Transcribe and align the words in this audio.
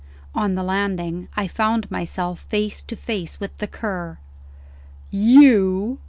On 0.33 0.55
the 0.55 0.63
landing, 0.63 1.27
I 1.37 1.47
found 1.47 1.91
myself 1.91 2.39
face 2.49 2.81
to 2.81 2.95
face 2.95 3.39
with 3.39 3.57
the 3.57 3.67
Cur. 3.67 4.17
"_You! 5.13 5.99